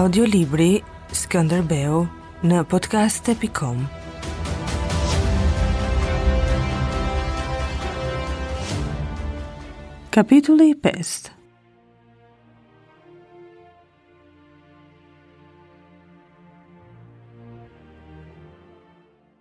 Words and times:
Audiolibri 0.00 0.78
Skënderbeu 1.22 1.96
në 2.50 2.60
podcast.com 2.70 3.82
Kapitulli 10.14 10.70
5 10.86 11.10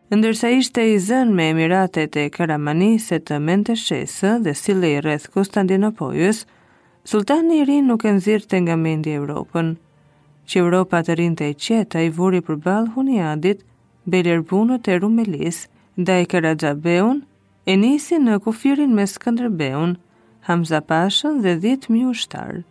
Ndërsa 0.09 0.52
ishte 0.57 0.83
i 0.83 0.99
zënë 0.99 1.31
me 1.39 1.47
emiratet 1.53 2.19
e 2.19 2.27
Karamanisë 2.35 3.21
të 3.31 3.39
Menteshesë 3.47 4.35
dhe 4.44 4.52
sile 4.66 4.91
i 4.97 5.03
rreth 5.07 5.31
Kostandinopojës, 5.38 6.44
Sultani 7.07 7.61
i 7.63 7.67
ri 7.71 7.80
nuk 7.88 8.03
e 8.11 8.17
nëzirë 8.19 8.49
të 8.52 8.66
nga 8.67 8.83
mendje 8.89 9.16
Europën, 9.21 9.77
që 10.49 10.59
Europa 10.66 11.02
të 11.05 11.13
rinte 11.20 11.45
e 11.45 11.53
qeta 11.66 12.02
i 12.02 12.09
vuri 12.09 12.39
për 12.45 12.58
balë 12.66 12.94
huniadit, 12.95 13.59
belerbunët 14.09 14.88
e 14.89 14.95
rumelis, 14.99 15.59
da 16.08 16.16
i 16.20 16.25
Karadzabeun, 16.31 17.20
e 17.70 17.75
nisi 17.77 18.17
në 18.17 18.39
kufirin 18.44 18.95
me 18.98 19.05
Skëndrëbeun, 19.13 19.91
Hamza 20.49 20.80
Pashën 20.89 21.44
dhe 21.44 21.53
10 21.67 21.89
mjë 21.94 22.08
ushtarë. 22.16 22.63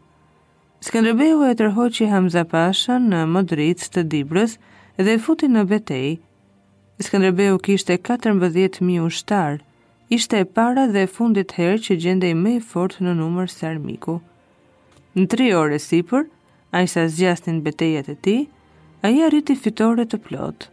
Skëndrëbeu 0.88 1.44
e 1.46 1.52
tërhoqi 1.58 2.08
Hamza 2.10 2.42
Pashën 2.52 3.06
në 3.12 3.22
Modric 3.36 3.84
të 3.94 4.02
Dibrës 4.10 4.56
dhe 5.04 5.14
futi 5.22 5.46
në 5.50 5.62
betej. 5.70 6.16
Skëndrëbeu 7.06 7.60
kishte 7.62 7.94
14 8.10 8.80
mjë 8.88 9.04
ushtarë, 9.06 9.60
ishte 10.18 10.40
e 10.42 10.48
para 10.56 10.88
dhe 10.94 11.06
fundit 11.14 11.54
herë 11.54 11.78
që 11.84 11.94
i 12.32 12.34
me 12.42 12.56
i 12.56 12.60
fort 12.72 12.96
në 13.04 13.12
numër 13.22 13.48
së 13.54 13.62
armiku. 13.70 14.16
Në 15.18 15.26
tri 15.32 15.52
ore 15.62 15.78
sipër, 15.78 16.24
A 16.72 16.82
i 16.82 16.86
sa 16.86 17.02
zgjastin 17.08 17.58
betejet 17.64 18.08
e 18.08 18.14
ti, 18.14 18.36
a 19.02 19.08
i 19.08 19.22
arriti 19.24 19.56
fitore 19.56 20.04
të 20.04 20.18
plot. 20.26 20.66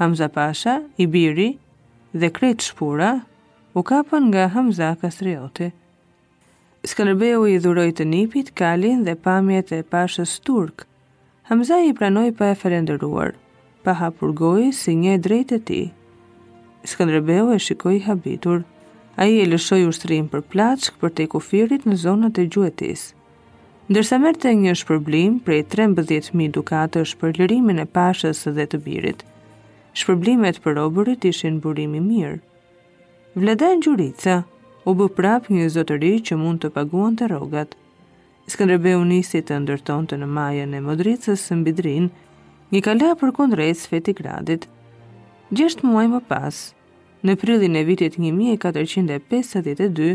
Hamza 0.00 0.26
Pasha, 0.34 0.80
i 0.98 1.06
biri 1.06 1.52
dhe 2.12 2.30
krejt 2.34 2.66
shpura, 2.68 3.12
u 3.74 3.80
kapën 3.82 4.26
nga 4.30 4.48
Hamza 4.56 4.88
Kastrioti. 5.00 5.68
Skanërbeu 6.86 7.44
i 7.46 7.58
dhuroj 7.62 7.92
të 7.98 8.04
nipit, 8.12 8.50
kalin 8.58 9.04
dhe 9.06 9.14
pamjet 9.14 9.70
e 9.72 9.80
pashës 9.94 10.34
turk. 10.40 10.82
Hamza 11.48 11.78
i 11.86 11.92
pranoj 11.94 12.30
pa 12.38 12.50
e 12.50 12.54
falenderuar, 12.58 13.34
pa 13.84 13.92
hapurgoj 14.02 14.72
si 14.74 14.94
një 14.98 15.14
drejt 15.26 15.52
e 15.52 15.60
ti. 15.70 15.80
Skanërbeu 16.90 17.52
e 17.54 17.58
shikoj 17.66 18.00
habitur, 18.08 18.64
a 19.20 19.28
i 19.30 19.38
e 19.42 19.46
lëshoj 19.50 19.82
ushtrim 19.92 20.26
për 20.34 20.42
plaçk 20.52 20.96
për 21.00 21.14
te 21.16 21.28
kufirit 21.36 21.86
në 21.86 22.00
zonët 22.06 22.40
e 22.44 22.48
gjuetisë 22.54 23.12
ndërsa 23.86 24.16
merte 24.18 24.50
një 24.50 24.72
shpërblim 24.80 25.34
prej 25.46 25.60
13.000 25.72 26.48
dukatësh 26.56 27.10
për 27.20 27.36
lërimin 27.38 27.78
e 27.84 27.86
pashës 27.96 28.40
dhe 28.56 28.64
të 28.72 28.80
birit. 28.82 29.20
Shpërblimet 30.00 30.58
për 30.64 30.80
oburit 30.82 31.26
ishin 31.30 31.60
burimi 31.62 32.00
mirë. 32.06 32.40
Vleda 33.38 33.68
në 33.76 33.84
gjurica, 33.86 34.36
u 34.90 34.94
bë 34.98 35.06
prap 35.18 35.46
një 35.54 35.68
zotëri 35.76 36.12
që 36.26 36.38
mund 36.42 36.64
të 36.64 36.72
paguan 36.74 37.14
të 37.16 37.30
rogat. 37.30 37.76
Skëndrebe 38.50 38.96
unisit 38.98 39.46
të 39.50 39.60
ndërton 39.62 40.10
të 40.10 40.18
në 40.20 40.28
majën 40.34 40.74
e 40.78 40.82
modricës 40.88 41.46
së 41.46 41.56
mbidrin, 41.60 42.10
një 42.74 42.82
kala 42.86 43.14
për 43.22 43.34
kundrejt 43.38 43.78
së 43.84 43.92
feti 43.94 44.16
gradit. 44.18 44.66
Gjeshtë 45.54 45.86
muaj 45.86 46.08
më 46.16 46.20
pas, 46.30 46.56
në 47.22 47.38
prillin 47.38 47.78
e 47.78 47.86
vitit 47.88 48.18
1452, 48.18 50.14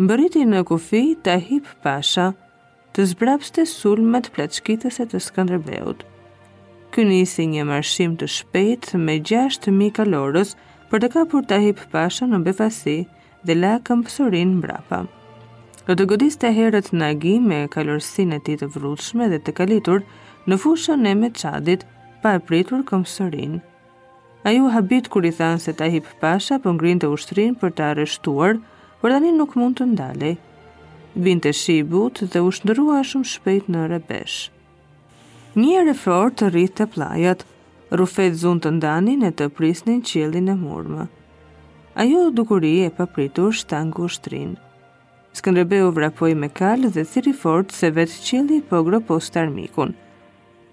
mbëriti 0.00 0.40
në 0.48 0.62
kufi 0.64 1.02
të 1.20 1.34
hip 1.50 1.66
pasha 1.84 2.30
të 2.96 3.04
zbraps 3.10 3.50
të 3.52 3.64
sul 3.68 3.98
të 4.24 4.30
pleçkitës 4.32 5.00
e 5.02 5.06
të 5.10 5.18
skandrebeut. 5.20 6.04
Kënisi 6.94 7.44
një 7.48 7.64
marshim 7.68 8.16
të 8.20 8.26
shpet 8.28 8.94
me 9.00 9.18
6.000 9.20 9.92
kalorës 9.96 10.54
për 10.90 10.98
të 11.04 11.08
kapur 11.14 11.42
të 11.44 11.58
hip 11.66 11.80
pasha 11.92 12.24
në 12.28 12.40
befasi 12.44 12.96
dhe 13.44 13.54
la 13.54 13.78
këmpësorin 13.84 14.56
mbrapa. 14.58 15.02
Në 15.88 15.92
të 15.98 16.04
godis 16.08 16.36
të 16.38 16.52
herët 16.56 16.92
në 16.94 17.06
agi 17.12 17.36
me 17.40 17.62
kalorësin 17.72 18.32
e 18.36 18.40
ti 18.44 18.56
të 18.60 18.68
vrutshme 18.74 19.28
dhe 19.32 19.42
të 19.44 19.52
kalitur 19.60 20.04
në 20.48 20.56
fushën 20.62 21.04
e 21.04 21.12
me 21.20 21.28
qadit 21.36 21.84
pa 22.22 22.36
e 22.36 22.40
pritur 22.48 22.80
këmpësorin. 22.88 23.60
A 24.44 24.50
ju 24.56 24.68
habit 24.74 25.08
kur 25.08 25.24
i 25.28 25.32
thanë 25.32 25.60
se 25.64 25.72
të 25.78 25.90
hip 25.94 26.06
pasha 26.20 26.56
për 26.58 26.70
po 26.70 26.76
ngrin 26.78 27.00
të 27.02 27.12
ushtrin 27.12 27.54
për 27.54 27.70
të 27.76 27.84
arështuar 27.92 28.56
por 29.02 29.10
tani 29.10 29.32
nuk 29.34 29.56
mund 29.58 29.74
të 29.80 29.84
ndali. 29.92 30.32
Vinte 31.26 31.50
shi 31.58 31.74
i 31.80 31.84
but 31.92 32.20
dhe 32.32 32.40
u 32.46 32.52
shndrua 32.54 33.00
shumë 33.08 33.30
shpejt 33.32 33.68
në 33.74 33.80
rrebesh. 33.88 34.36
Një 35.58 35.72
herë 35.76 35.96
fort 36.04 36.36
të 36.38 36.52
rrit 36.52 36.76
te 36.78 36.86
plajat, 36.94 37.42
rufet 37.98 38.38
zun 38.44 38.62
të 38.62 38.70
ndanin 38.78 39.26
e 39.28 39.32
të 39.40 39.50
prisnin 39.58 40.04
qiellin 40.08 40.52
e 40.54 40.56
murmë. 40.62 41.08
Ajo 42.04 42.22
dukuri 42.38 42.70
e 42.86 42.92
papritur 42.96 43.52
shtangu 43.58 44.06
ushtrin. 44.06 44.54
Skënderbeu 45.36 45.90
vrapoi 45.96 46.32
me 46.38 46.48
kal 46.60 46.86
dhe 46.94 47.04
thiri 47.12 47.34
fort 47.42 47.74
se 47.76 47.90
vetë 47.98 48.22
qielli 48.28 48.60
po 48.70 48.84
gropos 48.88 49.32
armikun. 49.42 49.96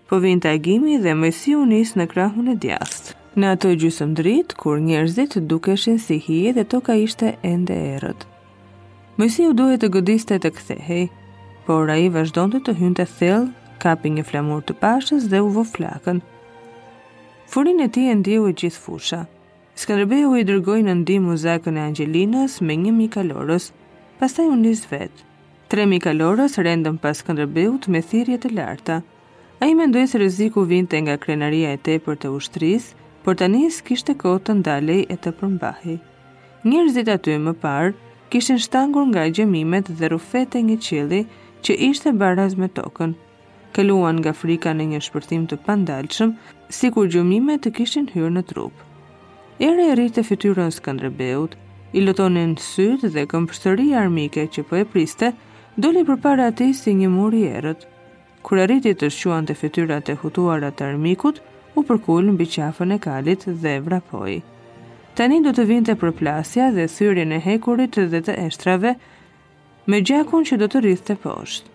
Po 0.07 0.21
vinte 0.23 0.53
agimi 0.53 1.01
dhe 1.03 1.17
mësi 1.23 1.57
u 1.59 1.65
nis 1.73 1.97
në 1.99 2.05
krahun 2.13 2.53
e 2.53 2.59
djathtë. 2.65 3.18
Në 3.37 3.49
atë 3.53 3.71
gjysëm 3.81 4.13
dritë, 4.17 4.55
kur 4.57 4.79
njerëzit 4.81 5.35
dukeshin 5.49 5.99
si 6.01 6.15
hije 6.17 6.53
dhe 6.57 6.63
toka 6.71 6.95
ishte 6.97 7.35
ende 7.45 7.75
erët. 7.95 8.23
Mojsi 9.21 9.45
u 9.45 9.53
duhet 9.53 9.83
të 9.83 9.89
godiste 9.95 10.39
të 10.41 10.49
kthehej, 10.57 11.03
por 11.67 11.91
a 11.93 11.97
i 12.01 12.07
vazhdojnë 12.09 12.55
të 12.57 12.61
të 12.69 12.75
hynë 12.79 12.97
të 13.01 13.05
thell, 13.17 13.45
kapi 13.85 14.11
një 14.15 14.23
flamur 14.31 14.63
të 14.65 14.75
pashës 14.81 15.27
dhe 15.29 15.43
u 15.45 15.51
vë 15.53 15.65
flakën. 15.75 16.21
Furin 17.53 17.83
e 17.85 17.87
ti 17.93 18.07
e 18.09 18.15
ndihu 18.17 18.49
e 18.49 18.55
gjithë 18.63 18.81
fusha. 18.87 19.21
Skanderbehu 19.83 20.33
i 20.39 20.47
dërgojnë 20.49 20.89
në 20.89 20.95
ndihë 21.03 21.25
muzakën 21.27 21.77
e 21.79 21.85
Angelinës 21.85 22.57
me 22.65 22.77
një 22.81 22.93
mikalorës, 22.97 23.69
pastaj 24.23 24.47
u 24.49 24.55
një 24.63 24.73
vetë. 24.91 25.27
Tre 25.69 25.85
mikalorës 25.85 26.57
rendëm 26.65 26.97
pas 26.97 27.21
të 27.23 27.45
me 27.93 28.01
thirjet 28.09 28.45
e 28.45 28.49
larta. 28.57 29.01
A 29.61 29.65
i 29.69 29.75
mendoj 29.77 30.07
se 30.07 30.17
rëziku 30.17 30.65
vinte 30.65 30.95
nga 31.01 31.15
krenaria 31.17 31.73
e 31.73 31.77
te 31.77 31.99
për 31.99 32.15
të 32.17 32.29
ushtrisë, 32.37 32.95
por 33.23 33.35
kishtë 33.35 34.13
e 34.13 34.17
kohë 34.21 34.41
të 34.47 34.53
ndalej 34.59 34.99
e 35.11 35.15
të 35.19 35.31
përmbahej. 35.39 35.95
Njerëzit 36.65 37.09
aty 37.11 37.33
më 37.45 37.53
parë 37.63 37.93
kishin 38.31 38.59
shtangur 38.59 39.05
nga 39.09 39.25
gjëmimet 39.27 39.87
dhe 39.99 40.07
rufet 40.13 40.55
e 40.55 40.61
një 40.61 40.77
qili 40.79 41.21
që 41.63 41.71
ishte 41.89 42.11
baraz 42.15 42.55
me 42.55 42.67
tokën. 42.67 43.13
Këluan 43.75 44.19
nga 44.21 44.31
frika 44.33 44.71
në 44.73 44.85
një 44.93 44.99
shpërtim 45.05 45.43
të 45.47 45.57
pandalshëm, 45.67 46.33
si 46.73 46.89
kur 46.91 47.07
gjëmime 47.11 47.59
të 47.59 47.69
kishin 47.77 48.07
hyrë 48.13 48.31
në 48.37 48.43
trup. 48.49 48.73
Ere 49.59 49.91
e 49.91 49.95
rritë 49.95 50.21
e 50.23 50.27
fityrën 50.29 50.71
Skandrebeut, 50.71 51.55
i 51.97 52.01
lotonin 52.01 52.55
sytë 52.57 53.11
dhe 53.13 53.27
këmpësëri 53.31 53.89
armike 53.99 54.47
që 54.53 54.63
po 54.69 54.79
e 54.79 54.85
priste, 54.87 55.33
doli 55.75 56.05
për 56.07 56.17
para 56.23 56.47
ati 56.51 56.71
si 56.73 56.95
një 56.95 57.09
muri 57.11 57.43
erët. 57.51 57.83
Kër 58.45 58.63
e 58.63 58.65
rritë 58.69 58.95
të 59.01 59.09
shquan 59.11 59.45
të 59.49 59.57
fityrat 59.61 60.07
e 60.09 60.15
hutuarat 60.21 60.79
të 60.79 60.85
armikut, 60.93 61.43
u 61.77 61.83
përkull 61.87 62.29
në 62.29 62.33
biqafën 62.41 62.93
e 62.95 62.99
kalit 63.03 63.43
dhe 63.61 63.73
vrapoj. 63.85 64.37
Tani 65.17 65.37
do 65.45 65.51
të 65.55 65.65
vinte 65.69 65.95
përplasja 66.01 66.69
dhe 66.75 66.85
thyrje 66.91 67.25
në 67.29 67.39
hekurit 67.45 67.99
dhe 68.13 68.21
të 68.27 68.35
eshtrave 68.45 68.95
me 69.89 69.99
gjakun 70.09 70.47
që 70.49 70.57
do 70.61 70.69
të 70.71 70.81
rrithë 70.85 71.07
të 71.09 71.19
poshtë. 71.25 71.67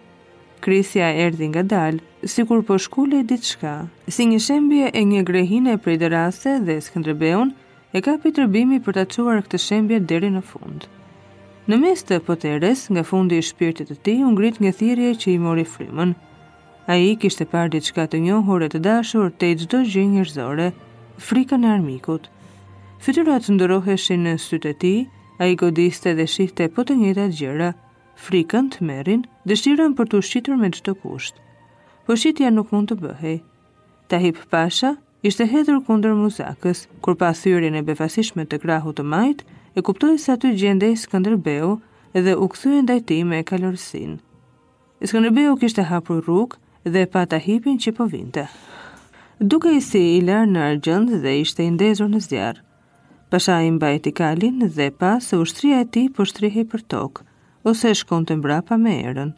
Krisja 0.64 1.10
erdi 1.26 1.50
nga 1.52 1.60
dalë, 1.70 2.00
si 2.30 2.40
kur 2.48 2.62
po 2.64 2.78
shkulli 2.80 3.20
ditë 3.30 3.48
shka. 3.52 3.74
Si 4.08 4.24
një 4.30 4.38
shembje 4.40 4.90
e 4.96 5.02
një 5.10 5.20
grehine 5.28 5.74
e 5.76 5.80
prej 5.86 5.98
dhe 6.00 6.08
rase 6.14 6.54
dhe 6.66 6.78
skëndrebeun, 6.86 7.50
e 7.92 8.00
ka 8.04 8.14
pitërbimi 8.22 8.78
për 8.86 8.96
të 8.96 9.02
atuar 9.06 9.42
këtë 9.44 9.60
shembje 9.66 9.98
dheri 10.08 10.30
në 10.32 10.40
fund. 10.50 10.86
Në 11.68 11.76
mes 11.84 12.02
të 12.08 12.18
poteres, 12.26 12.86
nga 12.92 13.04
fundi 13.08 13.36
i 13.40 13.44
shpirtit 13.44 13.92
të 13.92 13.98
ti, 14.06 14.16
ngrit 14.24 14.62
një 14.64 14.72
thirje 14.80 15.12
që 15.20 15.28
i 15.34 15.40
mori 15.44 15.64
frimën, 15.74 16.14
A 16.86 16.98
i 17.00 17.14
kishte 17.16 17.46
parë 17.48 17.70
diçka 17.72 18.04
të 18.12 18.18
njohur 18.20 18.60
e 18.64 18.68
të 18.68 18.80
dashur 18.84 19.30
të 19.40 19.48
i 19.50 19.54
gjdo 19.60 19.78
gjë 19.90 20.02
njërzore, 20.14 20.66
frika 21.16 21.56
në 21.56 21.68
armikut. 21.74 22.26
Fytyra 23.00 23.38
të 23.40 23.54
ndëroheshin 23.56 24.24
në 24.26 24.34
sytë 24.42 24.72
ti, 24.82 24.90
a 25.40 25.46
i 25.48 25.56
godiste 25.62 26.12
dhe 26.18 26.26
shifte 26.28 26.66
po 26.76 26.84
të 26.84 26.96
njëta 27.00 27.24
gjëra, 27.38 27.70
frikën 28.26 28.68
të 28.74 28.84
merin, 28.86 29.22
dëshiren 29.48 29.96
për 29.96 30.10
të 30.12 30.20
shqitur 30.28 30.60
me 30.60 30.68
gjdo 30.76 30.92
kusht. 31.00 31.40
Po 32.04 32.16
shqitja 32.20 32.50
nuk 32.52 32.68
mund 32.76 32.90
të 32.92 32.98
bëhej. 33.00 33.38
Ta 34.12 34.20
hip 34.20 34.38
pasha, 34.52 34.92
ishte 35.24 35.46
hedhur 35.54 35.80
kunder 35.88 36.12
muzakës, 36.20 36.84
kur 37.00 37.16
pa 37.16 37.32
thyrin 37.32 37.74
e 37.74 37.82
befasishme 37.88 38.44
të 38.44 38.60
krahu 38.66 38.92
të 39.00 39.06
majt, 39.14 39.40
e 39.72 39.80
kuptoj 39.88 40.18
sa 40.26 40.36
të 40.36 40.52
gjende 40.60 40.90
i 40.92 41.00
Skanderbeu 41.06 41.78
edhe 42.12 42.36
u 42.44 42.48
këthujen 42.52 42.84
dajti 42.92 43.22
me 43.24 43.40
kalorësin. 43.42 44.20
Skanderbeu 45.02 45.56
kishte 45.64 45.88
hapur 45.88 46.20
rrugë, 46.20 46.60
dhe 46.84 47.06
pa 47.10 47.24
ta 47.26 47.38
hipin 47.40 47.78
që 47.80 47.92
po 47.96 48.04
vinte. 48.10 48.42
Duke 49.40 49.70
i 49.76 49.80
si 49.80 50.00
i 50.16 50.20
lërë 50.26 50.50
në 50.50 50.64
argjënd 50.70 51.14
dhe 51.22 51.32
ishte 51.40 51.64
i 51.64 51.70
ndezur 51.72 52.10
në 52.12 52.20
zjarë. 52.28 52.60
Pasha 53.32 53.56
i 53.64 53.70
mbajti 53.72 54.12
kalin 54.14 54.60
dhe 54.76 54.90
pa 54.98 55.14
se 55.24 55.36
ushtria 55.40 55.78
e 55.82 55.86
ti 55.96 56.02
po 56.16 56.26
shtrihi 56.28 56.64
për 56.70 56.84
tokë, 56.92 57.24
ose 57.72 57.94
shkon 58.00 58.26
të 58.28 58.36
mbra 58.42 58.58
pa 58.68 58.76
me 58.76 58.94
erën. 59.08 59.32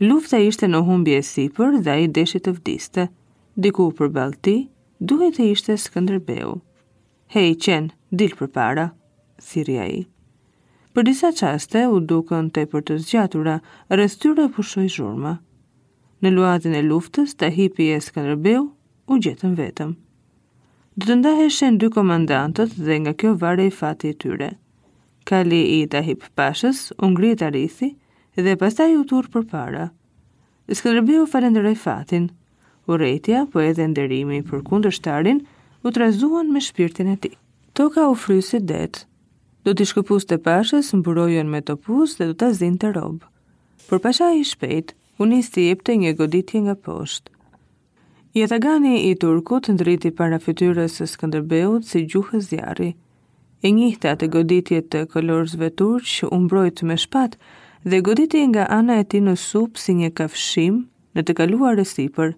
Lufta 0.00 0.40
ishte 0.48 0.66
në 0.70 0.80
humbje 0.88 1.18
e 1.20 1.26
sipër 1.30 1.76
dhe 1.86 1.96
i 2.04 2.08
deshit 2.18 2.48
të 2.48 2.56
vdiste, 2.56 3.04
diku 3.56 3.90
për 3.98 4.12
balti, 4.16 4.56
duhet 5.00 5.38
e 5.44 5.50
ishte 5.54 5.76
së 5.82 5.92
këndërbeu. 5.94 6.54
Hej, 7.34 7.48
qenë, 7.66 7.92
dilë 8.16 8.38
për 8.40 8.50
para, 8.56 8.86
thiria 9.50 9.84
i. 9.98 10.06
Për 10.96 11.06
disa 11.10 11.34
qaste, 11.36 11.84
u 11.92 12.00
dukën 12.10 12.48
të 12.56 12.64
për 12.72 12.86
të 12.88 12.96
zgjatura, 13.04 13.60
rëstyrë 13.92 14.48
e 14.48 14.54
pushoj 14.56 14.88
zhurma 14.96 15.36
në 16.22 16.30
luatin 16.34 16.74
e 16.74 16.80
luftës 16.82 17.34
të 17.38 17.50
hipi 17.54 17.90
e 17.94 17.98
Skanderbeu 18.02 18.64
u 19.06 19.18
gjetën 19.22 19.52
vetëm. 19.58 19.92
Dë 20.98 21.06
të 21.10 21.16
ndaheshen 21.20 21.76
dy 21.78 21.90
komandantët 21.94 22.72
dhe 22.74 22.96
nga 23.04 23.12
kjo 23.14 23.36
vare 23.38 23.68
i 23.68 23.74
fati 23.74 24.10
i 24.10 24.16
tyre. 24.22 24.48
Kali 25.28 25.60
i 25.78 25.84
Tahip 25.86 26.24
hip 26.24 26.34
pashës, 26.38 26.88
unë 26.98 27.36
arithi 27.46 27.92
dhe 28.38 28.56
pasta 28.56 28.84
u 28.98 29.04
tur 29.04 29.28
për 29.30 29.44
para. 29.50 29.90
Skanderbeu 30.68 31.26
falenderoj 31.26 31.74
fatin, 31.80 32.28
u 32.86 32.96
rejtja 32.96 33.46
po 33.52 33.60
edhe 33.60 33.86
nderimi 33.88 34.42
për 34.42 34.62
kundër 34.66 34.92
shtarin 34.98 35.44
u 35.82 35.90
trazuan 35.90 36.52
me 36.52 36.60
shpirtin 36.60 37.08
e 37.08 37.16
ti. 37.16 37.30
Toka 37.72 38.08
u 38.10 38.14
frysi 38.18 38.58
detë, 38.58 39.04
do 39.64 39.74
t'i 39.74 39.84
shkëpus 39.86 40.26
të 40.26 40.38
pashës, 40.42 40.90
mburojën 40.98 41.46
me 41.46 41.60
topus 41.62 42.16
dhe 42.18 42.26
do 42.26 42.34
t'a 42.34 42.50
zinë 42.50 42.80
të 42.82 42.90
robë. 42.98 43.24
Por 43.88 44.00
pasha 44.04 44.32
i 44.34 44.42
shpejt, 44.44 44.96
u 45.18 45.26
nisti 45.26 45.62
jep 45.68 45.80
të 45.86 45.94
një 46.02 46.12
goditje 46.18 46.60
nga 46.64 46.74
poshtë. 46.86 47.32
Jetagani 48.38 48.92
i 49.08 49.14
Turkut 49.18 49.66
në 49.68 49.74
driti 49.80 50.10
para 50.14 50.38
fytyrës 50.44 50.98
së 51.00 51.08
Skënderbeut 51.12 51.86
si 51.88 52.04
gjuhë 52.12 52.40
zjarri. 52.46 52.90
E 53.66 53.70
njihte 53.74 54.12
atë 54.12 54.28
goditje 54.36 54.78
të 54.92 55.02
kolorzve 55.10 55.70
turq 55.80 56.28
u 56.30 56.36
mbrojt 56.44 56.82
me 56.86 56.96
shpat 57.04 57.32
dhe 57.90 57.98
goditje 58.10 58.44
nga 58.52 58.68
ana 58.78 59.00
e 59.00 59.04
ti 59.10 59.18
në 59.20 59.34
sup 59.46 59.80
si 59.84 59.96
një 59.98 60.12
kafshim 60.20 60.76
në 61.16 61.24
të 61.26 61.34
kaluar 61.40 61.82
e 61.82 61.86
sipër 61.94 62.36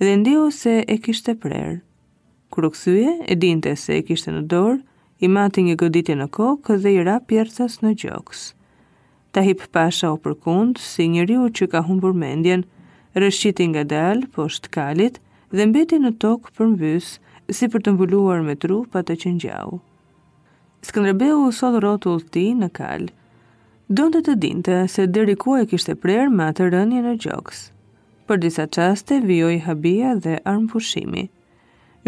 dhe 0.00 0.14
ndio 0.22 0.46
se 0.60 0.78
e 0.94 0.96
kishte 1.04 1.36
prerë. 1.44 1.76
Kërë 2.52 2.72
kësue 2.78 3.12
e 3.28 3.38
dinte 3.44 3.76
se 3.84 3.98
e 4.00 4.06
kishte 4.08 4.32
në 4.38 4.46
dorë, 4.54 4.80
i 5.22 5.28
mati 5.30 5.60
një 5.68 5.76
goditje 5.84 6.16
në 6.16 6.30
kokë 6.38 6.80
dhe 6.84 6.96
i 6.96 7.04
ra 7.10 7.20
pjertës 7.28 7.80
në 7.84 7.92
gjokës. 8.02 8.42
Tahip 9.32 9.60
Pasha 9.72 10.10
o 10.12 10.16
përkund, 10.24 10.76
si 10.76 11.06
njëri 11.08 11.36
u 11.40 11.46
që 11.58 11.66
ka 11.72 11.80
humbur 11.88 12.12
mendjen, 12.22 12.64
rëshqiti 13.22 13.64
nga 13.70 13.84
dal, 13.92 14.18
po 14.34 14.44
kalit 14.76 15.20
dhe 15.56 15.64
mbeti 15.70 15.98
në 16.02 16.10
tokë 16.24 16.52
për 16.58 16.68
mbys, 16.74 17.08
si 17.56 17.68
për 17.72 17.84
të 17.86 17.94
mbuluar 17.94 18.44
me 18.44 18.56
tru 18.64 18.82
pa 18.92 19.00
të 19.00 19.16
qëngjau. 19.22 19.78
Skëndrebeu 20.84 21.40
u 21.46 21.50
sodhë 21.60 21.80
rotu 21.84 22.12
u 22.16 22.20
ti 22.34 22.46
në 22.60 22.68
kalë, 22.80 23.12
Donte 23.98 24.20
të 24.24 24.34
dinte 24.42 24.76
se 24.88 25.02
deri 25.14 25.34
ku 25.36 25.52
e 25.60 25.66
kishte 25.68 25.92
prerë 26.02 26.30
me 26.32 26.44
atë 26.50 26.68
rënje 26.72 27.00
në 27.04 27.10
gjoks. 27.22 27.58
Për 28.28 28.38
disa 28.44 28.64
qaste, 28.74 29.18
vjoj 29.28 29.58
habia 29.66 30.14
dhe 30.24 30.38
armpushimi. 30.52 31.24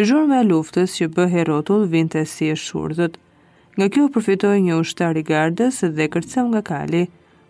Zhurma 0.00 0.38
e 0.40 0.44
me 0.44 0.46
luftës 0.52 0.94
që 0.96 1.08
bëhe 1.16 1.42
rrotull 1.44 1.84
vinte 1.94 2.22
si 2.30 2.48
e 2.54 2.54
shurdhët, 2.64 3.18
Nga 3.76 3.88
kjo 3.94 4.02
përfitoj 4.14 4.58
një 4.64 4.74
ushtar 4.80 5.16
i 5.18 5.22
gardës 5.28 5.80
dhe 5.96 6.04
kërcem 6.14 6.52
nga 6.52 6.60
kali, 6.68 7.00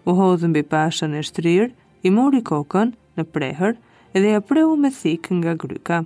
u 0.08 0.12
hodhën 0.18 0.52
bi 0.56 0.62
pashën 0.74 1.16
e 1.18 1.22
shtrirë, 1.28 1.66
i 2.06 2.10
mori 2.16 2.40
kokën 2.50 2.90
në 3.18 3.24
prehër 3.34 3.74
edhe 4.16 4.30
ja 4.34 4.40
prehu 4.40 4.74
me 4.84 4.90
thikë 5.00 5.36
nga 5.42 5.52
gryka. 5.64 5.98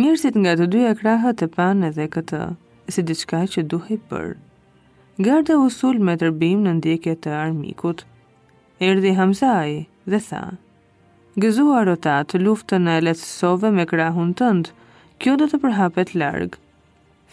Njërësit 0.00 0.36
nga 0.40 0.52
të 0.60 0.66
dyja 0.72 0.92
kraha 1.02 1.32
të 1.36 1.48
panë 1.58 1.90
edhe 1.92 2.08
këtë, 2.16 2.40
si 2.94 3.04
diçka 3.10 3.40
që 3.54 3.64
duhe 3.74 3.96
i 3.96 4.00
përë. 4.10 4.32
Garda 5.28 5.56
usull 5.66 6.00
me 6.08 6.16
tërbim 6.22 6.64
në 6.64 6.72
ndjekje 6.80 7.14
të 7.26 7.32
armikut. 7.42 8.04
Erdi 8.88 9.12
Hamzaj 9.20 9.76
dhe 10.12 10.20
tha. 10.28 10.44
Gëzuar 11.44 11.88
o 11.94 11.96
ta 12.08 12.16
të 12.30 12.40
luftën 12.46 12.88
e 12.94 12.98
letësove 13.06 13.72
me 13.76 13.84
krahun 13.92 14.32
tëndë, 14.40 14.72
kjo 15.18 15.36
dhe 15.40 15.48
të 15.52 15.60
përhapet 15.66 16.14
largë 16.22 16.56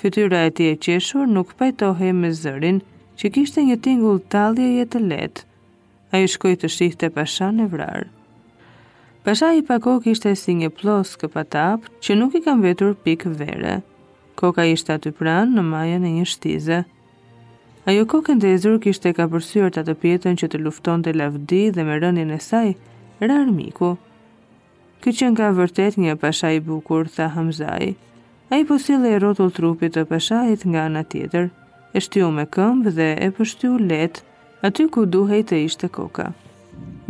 fytyra 0.02 0.40
e 0.46 0.50
tij 0.56 0.72
e 0.72 0.76
qeshur 0.86 1.28
nuk 1.36 1.50
pajtohej 1.60 2.14
me 2.22 2.30
zërin 2.42 2.78
që 3.20 3.26
kishte 3.36 3.62
një 3.68 3.78
tingull 3.86 4.20
tallje 4.34 4.66
jetë 4.78 4.92
të 4.96 5.00
lehtë. 5.12 5.46
Ai 6.16 6.28
shkoi 6.32 6.56
të 6.60 6.68
shihte 6.76 7.08
Pashan 7.16 7.60
e 7.60 7.68
vrar. 7.74 8.08
Pasha 9.26 9.52
i 9.58 9.62
pa 9.68 9.78
kokë 9.86 10.12
ishte 10.14 10.32
si 10.38 10.54
një 10.60 10.70
plos 10.78 11.16
këpatap 11.22 11.88
që 12.04 12.16
nuk 12.20 12.36
i 12.40 12.44
kam 12.46 12.60
vetur 12.68 12.94
pikë 13.06 13.32
vere. 13.40 13.76
Koka 14.40 14.64
ishte 14.76 14.94
aty 14.98 15.12
pranë 15.20 15.56
në 15.56 15.64
majën 15.72 16.06
e 16.10 16.12
një 16.18 16.26
shtize. 16.34 16.80
Ajo 17.90 18.04
kokë 18.12 18.36
ndezur 18.40 18.78
kishte 18.84 19.14
ka 19.18 19.26
përsyër 19.34 19.72
të 19.74 19.84
atë 19.84 19.94
pjetën 20.02 20.38
që 20.42 20.48
të 20.52 20.62
lufton 20.66 21.04
të 21.06 21.16
lavdi 21.20 21.64
dhe 21.76 21.84
me 21.88 21.98
rënjën 22.02 22.36
e 22.38 22.40
saj, 22.50 22.70
rarë 23.28 23.54
miku. 23.58 23.92
Këtë 25.02 25.18
që 25.20 25.28
nga 25.34 25.50
vërtet 25.58 25.98
një 26.02 26.14
pasha 26.24 26.50
i 26.52 26.60
bukur, 26.68 27.04
tha 27.16 27.28
Hamzaj. 27.36 27.94
A 28.50 28.56
i 28.58 28.64
posile 28.66 29.10
e 29.10 29.18
rotull 29.24 29.50
trupit 29.56 29.96
të 29.96 30.04
pëshahit 30.10 30.66
nga 30.70 30.84
nga 30.94 31.02
tjetër, 31.12 31.48
e 31.98 32.02
shtiu 32.06 32.28
me 32.36 32.44
këmbë 32.56 32.92
dhe 32.98 33.08
e 33.28 33.30
pështiu 33.38 33.78
let, 33.92 34.20
aty 34.68 34.86
ku 34.94 35.06
duhej 35.14 35.40
të 35.50 35.64
ishte 35.68 35.88
koka. 35.96 36.28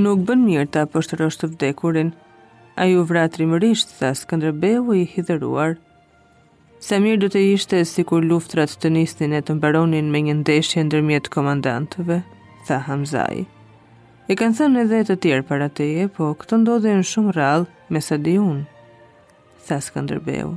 Nuk 0.04 0.24
bën 0.30 0.44
mirë 0.46 0.70
ta 0.76 0.86
pështërosh 0.92 1.40
të 1.42 1.50
vdekurin, 1.54 2.14
a 2.80 2.88
ju 2.88 3.04
vratri 3.10 3.48
mërisht, 3.52 3.92
tha 4.00 4.14
Skëndrëbeu 4.22 4.96
i 5.02 5.04
hidhëruar. 5.16 5.76
Sa 6.88 7.00
mirë 7.04 7.22
do 7.26 7.30
të 7.36 7.42
ishte 7.58 7.82
si 7.92 8.06
kur 8.08 8.24
luftrat 8.32 8.72
të 8.82 8.92
nisnin 8.96 9.36
e 9.36 9.42
të 9.44 9.58
mbaronin 9.60 10.12
me 10.16 10.22
një 10.30 10.36
ndeshje 10.42 10.84
ndërmjet 10.88 11.28
komandantëve, 11.36 12.22
tha 12.68 12.78
Hamzaj. 12.88 13.44
E 14.32 14.38
kanë 14.40 14.58
thënë 14.62 14.84
edhe 14.88 15.02
të 15.12 15.20
tjerë 15.26 15.48
para 15.52 15.68
teje, 15.80 16.08
po 16.16 16.32
këtë 16.42 16.62
ndodhe 16.64 16.96
në 17.02 17.08
shumë 17.12 17.36
rralë 17.38 17.68
me 17.94 18.04
sa 18.08 18.20
di 18.28 18.38
unë, 18.44 18.88
tha 19.68 19.82
Skëndrëbeu 19.90 20.56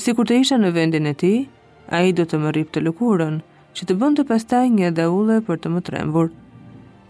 si 0.00 0.14
kur 0.16 0.24
të 0.28 0.38
isha 0.40 0.56
në 0.58 0.70
vendin 0.72 1.04
e 1.08 1.12
ti, 1.20 1.30
a 1.92 1.98
i 2.08 2.12
do 2.16 2.24
të 2.28 2.38
më 2.42 2.52
rip 2.56 2.70
të 2.72 2.80
lukurën, 2.86 3.34
që 3.76 3.86
të 3.88 3.96
bënd 4.00 4.20
të 4.22 4.28
pastaj 4.30 4.66
një 4.72 4.88
daule 4.96 5.40
për 5.44 5.58
të 5.64 5.72
më 5.74 5.82
trembur. 5.88 6.30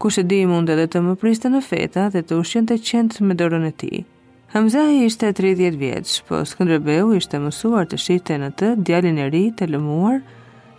Kush 0.03 0.19
e 0.19 0.23
di 0.27 0.41
mund 0.51 0.67
edhe 0.71 0.87
të 0.91 0.99
më 1.05 1.13
priste 1.21 1.47
në 1.53 1.61
feta 1.63 2.09
dhe 2.11 2.23
të 2.27 2.39
ushqen 2.41 2.67
të 2.67 2.79
qentë 2.89 3.23
me 3.27 3.37
dorën 3.39 3.67
e 3.67 3.71
ti. 3.71 3.93
Hamzahi 4.53 4.97
ishte 5.07 5.31
30 5.39 5.79
vjetës, 5.79 6.17
po 6.27 6.41
Skëndrebeu 6.45 7.13
ishte 7.17 7.39
mësuar 7.41 7.87
të 7.89 7.99
shite 8.03 8.35
në 8.43 8.49
të 8.59 8.73
djalin 8.85 9.17
e 9.23 9.29
ri 9.31 9.45
të 9.55 9.69
lëmuar, 9.71 10.19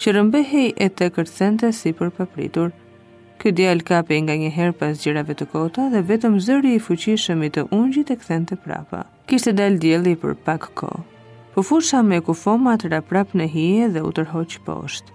që 0.01 0.15
rëmbehi 0.19 0.67
e 0.77 0.91
të 0.93 1.09
kërcente 1.17 1.73
si 1.73 1.95
për 1.97 2.13
papritur. 2.21 2.75
Ky 3.41 3.51
djal 3.57 3.81
kapi 3.89 4.21
nga 4.29 4.37
një 4.45 4.53
herë 4.59 4.77
pas 4.83 5.01
gjirave 5.03 5.35
të 5.37 5.49
kota 5.57 5.89
dhe 5.93 6.05
vetëm 6.13 6.37
zëri 6.47 6.77
i 6.77 6.85
fuqishëm 6.87 7.43
i 7.49 7.51
të 7.57 7.65
ungjit 7.75 8.13
e 8.13 8.19
kthente 8.21 8.61
prapa. 8.67 9.07
Kishte 9.27 9.57
dal 9.57 9.81
dielli 9.83 10.15
për 10.21 10.37
pak 10.47 10.71
kohë 10.79 11.14
po 11.55 11.63
fusha 11.63 12.03
me 12.03 12.17
kufoma 12.25 12.73
të 12.83 12.89
raprap 12.93 13.31
në 13.39 13.45
hije 13.53 13.85
dhe 13.95 14.01
u 14.03 14.09
tërhoq 14.17 14.57
poshtë. 14.67 15.13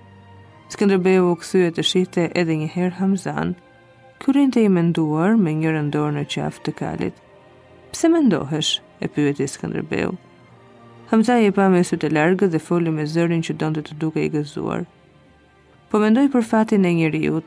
Skënderbeu 0.72 1.25
u 1.27 1.34
kthye 1.39 1.72
të 1.75 1.84
shihte 1.89 2.24
edhe 2.41 2.55
një 2.62 2.67
herë 2.75 2.96
Hamzan, 3.00 3.50
ky 4.24 4.36
rinte 4.38 4.62
i 4.63 4.69
menduar 4.72 5.36
me 5.41 5.51
njërin 5.60 5.89
dorë 5.91 6.13
në 6.17 6.24
qafë 6.31 6.63
të 6.67 6.74
kalit. 6.81 7.15
Pse 7.91 8.08
mendohesh? 8.15 8.79
e 9.03 9.08
pyeti 9.12 9.46
Skënderbeu. 9.51 10.13
Hamza 11.12 11.36
i 11.43 11.51
pa 11.55 11.67
me 11.74 11.79
sytë 11.89 12.10
largë 12.15 12.48
dhe 12.53 12.60
foli 12.67 12.91
me 12.96 13.03
zërin 13.15 13.39
që 13.48 13.53
donte 13.60 13.79
të, 13.84 13.93
të 13.98 14.00
dukej 14.01 14.25
i 14.29 14.31
gëzuar. 14.38 14.81
Po 15.89 16.00
mendoj 16.03 16.27
për 16.34 16.43
fatin 16.53 16.84
e 16.86 16.91
njeriu. 17.01 17.39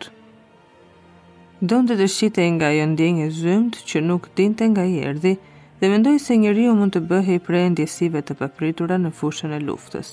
Donte 1.60 1.96
të, 1.98 2.04
të 2.06 2.10
shitej 2.16 2.48
nga 2.58 2.68
ajo 2.72 2.86
ndjenjë 2.94 3.26
e 3.28 3.32
zymt 3.40 3.80
që 3.88 4.04
nuk 4.10 4.28
dinte 4.36 4.64
nga 4.72 4.84
i 4.88 4.96
erdhi, 5.08 5.34
dhe 5.82 5.88
mendoj 5.90 6.18
se 6.22 6.36
njeriu 6.38 6.72
mund 6.78 6.94
të 6.94 7.00
bëhej 7.12 7.38
prej 7.46 7.64
ndjesive 7.74 8.20
të 8.26 8.36
papritura 8.40 9.00
në 9.02 9.10
fushën 9.20 9.54
e 9.56 9.56
luftës. 9.66 10.12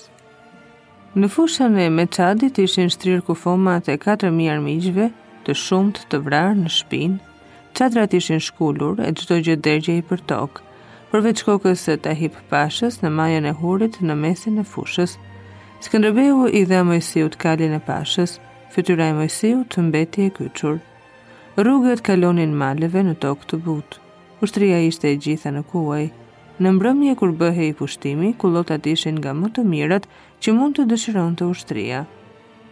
Në 1.21 1.29
fushën 1.35 1.77
e 1.83 1.85
Meçadit 1.97 2.57
ishin 2.63 2.89
shtrirë 2.95 3.21
kufomat 3.27 3.91
e 3.93 3.97
4.000 4.01 4.49
armiqve 4.55 5.05
të 5.45 5.55
shumët 5.65 5.99
të 6.09 6.21
vrarë 6.25 6.55
në 6.63 6.71
shpinë, 6.77 7.19
Çadrat 7.77 8.15
ishin 8.17 8.41
shkullur 8.47 8.97
e 9.07 9.11
çdo 9.19 9.35
gjë 9.45 9.55
dergje 9.67 9.97
i 9.99 10.01
për 10.09 10.25
tokë, 10.31 10.65
përveç 11.11 11.45
kokës 11.49 11.85
së 11.85 11.99
të 12.01 12.15
pashës 12.53 12.97
në 13.03 13.09
majën 13.19 13.45
e 13.51 13.53
hurit 13.61 14.01
në 14.01 14.15
mesin 14.25 14.57
e 14.57 14.65
fushës. 14.73 15.15
Skëndërbehu 15.85 16.49
i 16.59 16.65
dhe 16.69 16.81
mojësiu 16.89 17.29
të 17.33 17.37
kalin 17.45 17.77
e 17.77 17.81
pashës, 17.89 18.39
fytyra 18.73 19.05
e 19.13 19.17
mojësiu 19.21 19.61
të 19.71 19.85
mbeti 19.87 20.25
e 20.25 20.31
kyqur. 20.39 20.81
Rrugët 21.61 22.01
kalonin 22.09 22.57
maleve 22.65 23.05
në 23.11 23.15
tokë 23.25 23.47
të 23.53 23.65
butë 23.69 24.05
ushtria 24.43 24.79
ishte 24.87 25.09
e 25.11 25.17
gjitha 25.23 25.49
në 25.51 25.61
kuaj. 25.71 26.03
Në 26.63 26.71
mbrëmje 26.75 27.15
kur 27.19 27.33
bëhe 27.41 27.65
i 27.69 27.73
pushtimi, 27.81 28.29
kulotat 28.39 28.85
ishin 28.93 29.17
nga 29.19 29.33
më 29.35 29.49
të 29.55 29.65
mirët 29.73 30.05
që 30.43 30.53
mund 30.55 30.77
të 30.77 30.85
dëshiron 30.93 31.35
të 31.39 31.47
ushtria. 31.53 32.03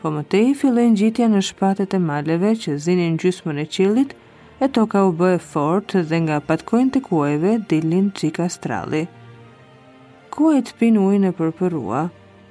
Po 0.02 0.12
më 0.16 0.24
te 0.32 0.42
i 0.50 0.54
fillen 0.62 0.96
gjitja 1.00 1.28
në 1.32 1.42
shpatet 1.50 1.94
e 1.94 2.00
maleve 2.06 2.52
që 2.64 2.76
zinin 2.86 3.16
gjysmën 3.22 3.60
e 3.64 3.66
qilit, 3.76 4.14
e 4.64 4.68
toka 4.78 5.04
u 5.10 5.14
bëhe 5.20 5.40
fort 5.52 5.98
dhe 6.10 6.18
nga 6.26 6.40
patkojnë 6.48 6.94
të 6.96 7.02
kuajve 7.10 7.54
dilin 7.72 8.08
qika 8.20 8.48
strali. 8.56 9.04
Kuaj 10.38 10.62
të 10.70 10.76
pin 10.80 11.00
ujnë 11.08 11.32
e 11.32 11.36
përpërua, 11.40 12.04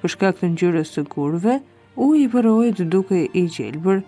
përshkak 0.03 0.41
të 0.43 0.53
njërës 0.57 0.93
të 0.97 1.07
kurve, 1.15 1.59
uj 2.07 2.17
i 2.25 2.29
përrojt 2.35 2.85
duke 2.93 3.25
i 3.43 3.47
gjelbër, 3.57 4.05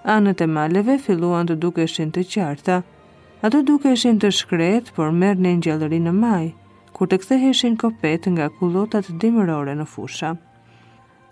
Anët 0.00 0.40
e 0.40 0.46
maleve 0.48 0.94
filluan 1.04 1.44
të 1.44 1.58
dukeshin 1.60 2.08
të 2.16 2.22
qarta, 2.32 2.78
Ato 3.40 3.62
dukeshin 3.64 4.18
të 4.20 4.28
shkret, 4.36 4.88
por 4.96 5.14
merë 5.18 5.40
një 5.42 5.50
gjallëri 5.66 5.98
në 6.06 6.10
maj, 6.16 6.42
kur 6.96 7.08
të 7.08 7.18
ktheheshin 7.22 7.76
kopet 7.80 8.26
nga 8.34 8.50
kulotat 8.58 9.08
dimërore 9.22 9.72
në 9.78 9.86
fusha. 9.92 10.32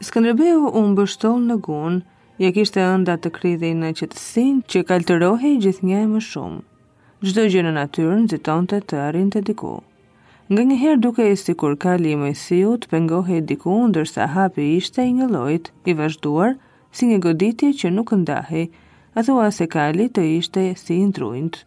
Skëndërbeu 0.07 0.71
unë 0.81 0.95
bështon 1.03 1.45
në 1.53 1.59
gun, 1.69 1.99
ja 2.41 2.53
kishte 2.57 2.81
ënda 2.95 3.19
të 3.21 3.33
kridhej 3.37 3.75
në 3.83 3.91
qëtësin 4.01 4.63
që 4.73 4.83
kalterohi 4.89 5.53
gjithë 5.67 5.93
e 5.99 6.07
më 6.15 6.23
shumë. 6.31 6.65
Gjdo 7.29 7.45
gjë 7.53 7.67
në 7.69 7.75
natyrën 7.81 8.25
ziton 8.33 8.71
të 8.73 8.81
të 8.89 9.03
arin 9.09 9.29
të 9.37 9.45
diku. 9.51 9.75
Nga 10.49 10.67
njëherë 10.71 11.03
duke 11.09 11.29
e 11.29 11.37
si 11.43 11.53
kur 11.65 11.77
kali 11.85 12.15
i 12.17 12.19
mëjësiut, 12.23 12.89
pëngohi 12.95 13.43
diku 13.53 13.75
ndërsa 13.93 14.31
hapi 14.39 14.71
ishte 14.81 15.05
i 15.05 15.17
një 15.21 15.29
lojt, 15.37 15.69
i 15.85 15.93
vazhduar, 16.01 16.57
si 16.93 17.05
një 17.13 17.19
goditje 17.29 17.75
që 17.83 17.93
nuk 17.99 18.15
ndahe, 18.25 18.65
a 19.13 19.25
thua 19.29 19.51
se 19.61 19.67
kali 19.77 20.07
të 20.17 20.31
ishte 20.43 20.71
si 20.87 21.03
intruintë 21.09 21.67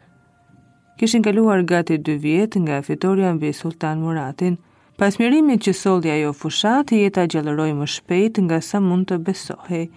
kishin 1.01 1.24
kaluar 1.25 1.60
gati 1.65 1.96
2 1.98 2.17
vjet 2.24 2.55
nga 2.55 2.81
fitoria 2.81 3.34
mbi 3.34 3.50
Sultan 3.53 3.98
Muratin. 4.03 4.58
Pas 5.00 5.15
mirimit 5.17 5.63
që 5.65 5.74
solli 5.74 6.12
ajo 6.13 6.29
fushat, 6.38 6.91
jeta 6.93 7.24
gjallëroi 7.25 7.72
më 7.74 7.88
shpejt 7.89 8.38
nga 8.46 8.60
sa 8.62 8.77
mund 8.79 9.08
të 9.10 9.17
besohej. 9.25 9.88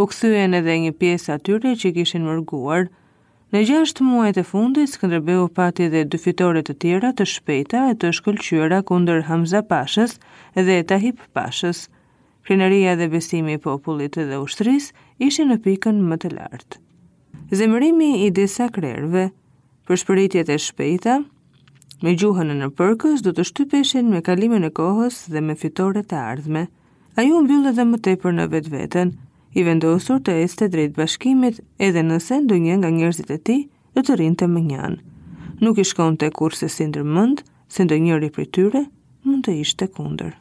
U 0.00 0.06
kthyen 0.08 0.56
edhe 0.56 0.76
një 0.86 0.94
pjesë 0.96 1.34
atyre 1.34 1.74
që 1.82 1.92
kishin 1.98 2.24
mërguar. 2.24 2.88
Në 3.52 3.64
6 3.68 4.00
muajt 4.08 4.40
e 4.40 4.44
fundit 4.48 4.88
Skënderbeu 4.94 5.50
pati 5.60 5.90
edhe 5.90 6.06
dy 6.08 6.18
fitore 6.24 6.62
të 6.64 6.74
tjera 6.80 7.10
të 7.18 7.26
shpejta 7.34 7.82
e 7.92 7.98
të 8.00 8.12
shkëlqyera 8.16 8.78
kundër 8.88 9.26
Hamza 9.28 9.60
Pashës 9.68 10.16
dhe 10.56 10.80
Tahip 10.88 11.18
Pashës. 11.36 11.84
Krenëria 12.48 12.94
dhe 12.96 13.10
besimi 13.12 13.58
i 13.58 13.62
popullit 13.68 14.16
dhe 14.16 14.40
ushtrisë 14.46 14.94
ishin 15.28 15.52
në 15.52 15.58
pikën 15.68 16.00
më 16.08 16.16
të 16.24 16.32
lartë. 16.38 16.80
Zemërimi 17.60 18.14
i 18.24 18.30
disa 18.30 18.70
krerëve, 18.72 19.28
për 19.90 19.98
shpëritjet 20.04 20.46
e 20.46 20.56
shpejta, 20.62 21.12
me 22.06 22.12
gjuhën 22.18 22.52
e 22.52 22.54
në 22.58 22.66
përkës 22.78 23.24
do 23.26 23.32
të 23.34 23.42
shtypeshin 23.48 24.06
me 24.12 24.20
kalimin 24.28 24.62
e 24.68 24.68
kohës 24.78 25.16
dhe 25.34 25.40
me 25.46 25.56
fitore 25.58 26.04
të 26.12 26.18
ardhme. 26.32 26.62
A 27.18 27.24
ju 27.26 27.40
bjullë 27.48 27.72
dhe 27.78 27.86
më 27.90 27.98
tepër 28.06 28.36
në 28.36 28.46
vetë 28.52 28.70
vetën, 28.76 29.10
i 29.58 29.64
vendosur 29.66 30.20
të 30.22 30.36
este 30.44 30.68
drejt 30.76 30.94
bashkimit 31.00 31.58
edhe 31.88 32.04
nëse 32.06 32.38
ndo 32.44 32.58
një 32.68 32.76
nga 32.84 32.90
njerëzit 33.00 33.32
e 33.34 33.38
ti 33.50 33.56
dhe 33.96 34.04
të 34.06 34.20
rinë 34.22 34.38
të 34.44 34.48
më 34.54 34.62
njanë. 34.68 35.00
Nuk 35.66 35.82
i 35.82 35.88
shkon 35.90 36.20
të 36.22 36.30
kur 36.38 36.54
se 36.60 36.70
sindrë 36.76 37.02
mënd, 37.16 37.42
se 37.74 37.82
ndë 37.88 37.98
njëri 38.06 38.30
për 38.38 38.46
tyre 38.58 38.84
mund 39.26 39.42
të 39.48 39.58
ishte 39.66 39.90
kunder. 39.98 40.38